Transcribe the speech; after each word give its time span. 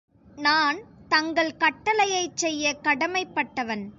நான் 0.37 0.79
தங்கள் 1.09 1.51
கட்டளையைச் 1.59 2.37
செய்யக் 2.37 2.83
கடமைப் 2.83 3.35
பட்டவன். 3.35 3.85